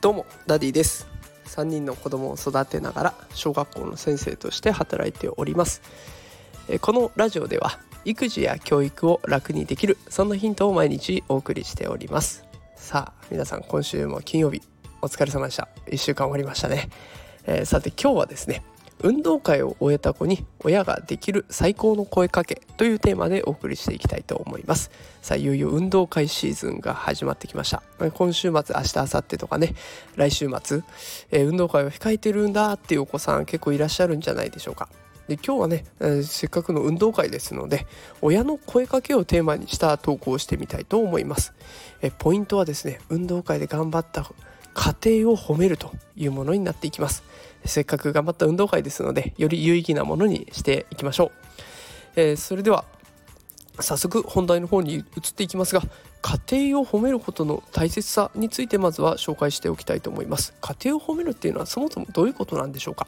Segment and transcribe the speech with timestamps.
[0.00, 1.08] どうもダディです。
[1.46, 5.82] 3人の子供を育てながら小学校の先生として働いております。
[6.80, 12.44] このラジオでは育児や教育を楽にできるそんなヒントを毎日お送りしております。
[12.76, 14.62] さあ皆さん今週も金曜日
[15.02, 15.68] お疲れ様でした。
[15.86, 16.88] 1週間終わりましたね、
[17.44, 18.62] えー、さて今日はですね
[19.02, 24.90] 運動会を終えた子に親ができる最高の声かけというテーマでお送りしていきたいと思います。
[25.22, 27.82] さあいよいよ運動会シーズンが始まってきました。
[28.14, 29.74] 今週末明日明後日とかね。
[30.16, 30.82] 来週末、
[31.30, 34.88] えー、運動会を控えてるんだっていうお子さん結構いらっしゃるんじゃないでしょうか。
[35.28, 37.86] で今日はね、えー、せっかくの運動会ですので
[38.22, 41.52] 親の声かけをテーマにした投稿をしてみたいと思います、
[42.00, 44.30] えポイントはですね運動会で頑張った
[44.78, 47.24] 家庭を褒めるというものになっていきます。
[47.64, 51.32] せっかく頑張った運動会ですのでより有意義なものにしていきましょう、
[52.14, 52.84] えー、それでは
[53.80, 55.82] 早速本題の方に移っていきますが
[56.22, 60.54] 家庭を褒めることの大切さについてまずは紹介しておきたいと思います。
[60.60, 63.06] 家庭を褒めるっていうのはそもそもどういうことなんでしょうか？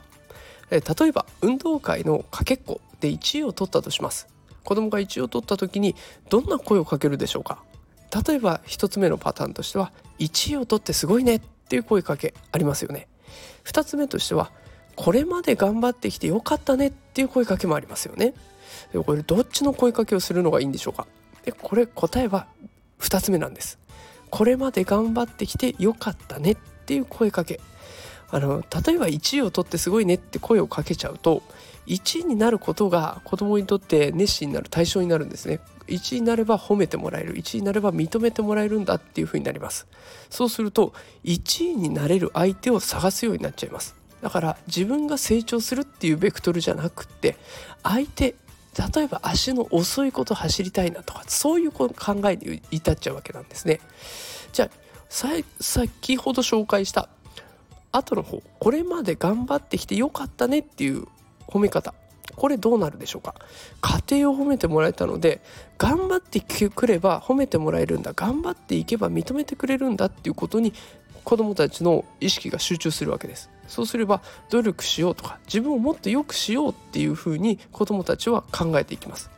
[0.70, 4.28] え例えば運動会のかけっこで1位を取ったとします。
[4.64, 5.94] 子供が1位を取った時に
[6.30, 7.62] どんな声をかけるでしょうか？
[8.26, 11.40] 例えば1つ目のパターンとしては1位を取ってすごいね。
[11.68, 13.08] っていう声かけありますよね。
[13.64, 14.50] 2つ目としては
[14.96, 18.32] これまで頑張ってきてよかったねっていう声かけもありますよね。
[18.94, 21.06] でこれどっちの声かけをするのがいいんでしょうか。
[21.44, 22.46] でこれ答えは
[23.00, 23.78] 2つ目なんです。
[24.30, 27.60] これまで頑張ってきてよかったねっていう声かけ。
[28.30, 31.42] あの例えば1位を取ってすごいねって声をかけちゃうと
[31.86, 35.60] 1位になることが子供にとって熱心になる対象になるんですね。
[35.86, 37.34] 1位になれば褒めてもらえる。
[37.34, 39.86] 1位になれば認めてもらえるんだっていう風になります。
[40.28, 40.92] そうすると
[41.24, 43.94] 1位になれる相手を探すようになっちゃいます。
[44.20, 47.36] だから自分が成長するっていうベクトルじゃなくって
[47.82, 48.34] 相手
[48.94, 51.90] 例えば足の遅いこと走りたいなとかそういう考
[52.28, 53.80] えに至っちゃうわけなんですね。
[54.52, 54.70] じゃあ
[55.60, 57.08] 先ほど紹介した
[57.92, 61.06] 後の方これまで頑張ってきてよかったねっていう
[61.46, 61.94] 褒め方。
[62.36, 63.34] これどうなるでしょうか。
[63.80, 65.40] 家庭を褒めてもらえたので
[65.76, 68.12] 頑張ってくれば褒めてもらえるんだ。
[68.14, 70.72] 頑張っていけば認めてくれるんだっていうことに
[71.24, 73.50] 子どもたちの意識が集中するわけです。
[73.66, 79.30] そうすれば努力しようとか自分をもっと良くしようっていうふうに子どもたちは考えていきます。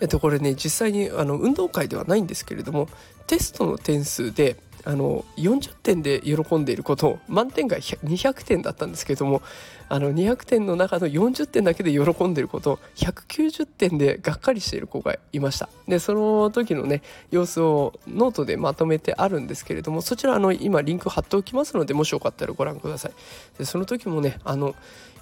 [0.00, 2.88] えっとこれね実際にあの運動会ではないんですけれども
[3.26, 9.42] テストの点数であの40点で喜んでいること満点が200点だったんですけども
[9.88, 15.68] あの200点の中の40点だけで喜んでいること190点でがっかりしている子がいました。
[15.88, 23.12] でその時のね様子をノートでまとめてあるんですけれどもそちらの今リンク貼っておきますのでもしよかったらご覧ください。
[23.58, 24.74] でその時もねあの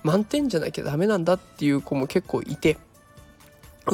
[0.03, 2.77] 満点じゃなきゃダメなんだっていう子も結構いて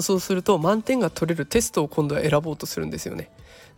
[0.00, 3.30] そうすると満点が取れるテストを今度は選ぼうとするんですよね。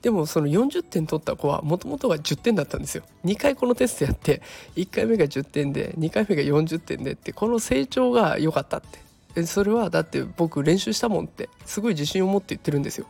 [0.02, 3.04] でもその40点取った子はもともとが10点だったんですよ。
[3.24, 4.42] 2回このテストやって
[4.76, 9.06] 1回目が10点で2回目が40点でってこの成長が良かったって。
[9.44, 13.06] それはだって僕練習したもんってすごい自信を持って言ってるんですよ。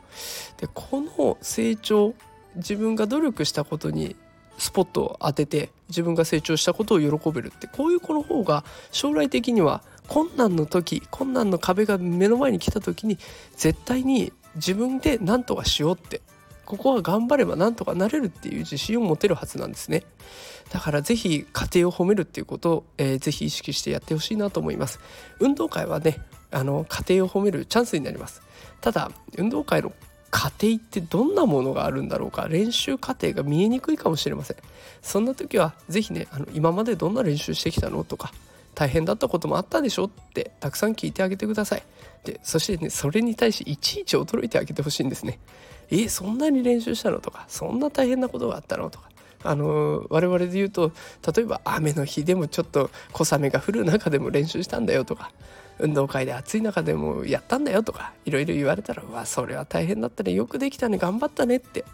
[0.58, 2.14] でこの成長
[2.56, 4.16] 自分が努力したことに
[4.58, 13.18] スポットを当てて自分が成長したことを喜べるってこういう子の方が将来的には困難の時困難の壁が目の前に来た時に
[13.56, 16.22] 絶対に自分で何とかしようって
[16.66, 20.02] ここは頑張ればなんとかなれるっていう自信を持てるはずなんですね。
[20.70, 25.00] だから是非家庭を褒めるっていうことを、えー、ぜひ意識してやってほしいなと思います。
[25.38, 26.18] 運動会はね
[26.50, 28.42] あの家庭を褒めるチャンスになります。
[28.80, 29.92] ただ運動会の
[30.30, 32.48] 家庭ってどんなものがあるんだろうか？
[32.48, 34.56] 練習過程が見えにくいかもしれません。
[35.02, 38.32] そんな時は是非ねあの今までどんな練習してきたのとか
[38.74, 41.82] 大変だったこともあったでしょってたくさん聞いてあげてください。
[42.24, 45.38] でそしてねそれに対しいちいち驚いてあげてほしいんですね。
[45.90, 47.20] えそんなに練習したの？
[47.20, 48.90] とかそんな大変なことがあったの？
[48.90, 49.10] とか。
[49.44, 50.90] あの我々で言うと
[51.36, 55.30] 例えば雨の日でもちょっと小雨が降る中でも練習したんだよとか
[55.78, 60.32] 運動会で暑い中でもやったんだよとかいろいろ言われたらう「わそれは大変だったね。
[60.32, 60.98] よくできたね。
[60.98, 61.84] 頑張ったね」って。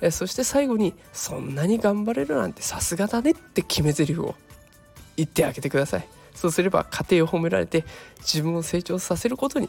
[0.00, 4.36] えそして最後に「そんなに頑張れるなんてさすがだね」って決め台詞を
[5.16, 6.06] 言ってあげてください。
[6.34, 7.84] そうすれば家庭を褒められて
[8.18, 9.68] 自分を成長させることに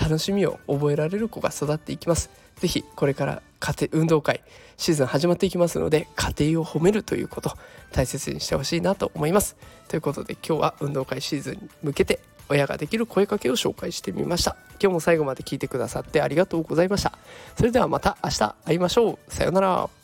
[0.00, 2.30] 楽しみを覚えられる子が育っていきます。
[2.56, 4.42] 是非これから家庭運動会
[4.76, 7.52] シーズン始まっていきますので家庭を褒めるということ
[7.92, 9.56] 大切にしてほしいなと思います。
[9.88, 14.56] ということで今日は運動会シーズンに向けて親ができる声かけを紹介してみました。
[14.80, 17.12] 今日も最後まで聞いてくださってありがとうございました。
[17.56, 19.34] それではまた明日会いましょう。
[19.34, 19.97] さようなら。